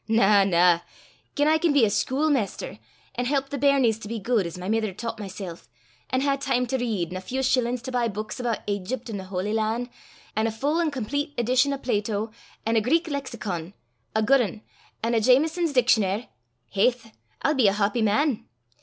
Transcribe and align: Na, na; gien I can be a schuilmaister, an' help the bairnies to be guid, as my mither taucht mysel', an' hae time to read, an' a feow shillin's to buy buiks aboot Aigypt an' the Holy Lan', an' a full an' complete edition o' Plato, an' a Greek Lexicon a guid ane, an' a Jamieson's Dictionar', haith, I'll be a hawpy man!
Na, 0.07 0.43
na; 0.45 0.79
gien 1.35 1.47
I 1.47 1.59
can 1.59 1.73
be 1.73 1.85
a 1.85 1.87
schuilmaister, 1.91 2.79
an' 3.13 3.25
help 3.25 3.49
the 3.49 3.57
bairnies 3.59 3.99
to 4.01 4.07
be 4.07 4.17
guid, 4.17 4.47
as 4.47 4.57
my 4.57 4.67
mither 4.67 4.93
taucht 4.95 5.19
mysel', 5.19 5.59
an' 6.09 6.21
hae 6.21 6.37
time 6.37 6.65
to 6.65 6.77
read, 6.79 7.11
an' 7.11 7.17
a 7.17 7.21
feow 7.21 7.43
shillin's 7.43 7.83
to 7.83 7.91
buy 7.91 8.07
buiks 8.07 8.39
aboot 8.39 8.63
Aigypt 8.67 9.11
an' 9.11 9.17
the 9.17 9.25
Holy 9.25 9.53
Lan', 9.53 9.91
an' 10.35 10.47
a 10.47 10.51
full 10.51 10.81
an' 10.81 10.89
complete 10.89 11.35
edition 11.37 11.71
o' 11.71 11.77
Plato, 11.77 12.31
an' 12.65 12.77
a 12.77 12.81
Greek 12.81 13.07
Lexicon 13.09 13.75
a 14.15 14.23
guid 14.23 14.41
ane, 14.41 14.61
an' 15.03 15.13
a 15.13 15.21
Jamieson's 15.21 15.71
Dictionar', 15.71 16.29
haith, 16.71 17.11
I'll 17.43 17.53
be 17.53 17.67
a 17.67 17.73
hawpy 17.73 18.01
man! 18.01 18.47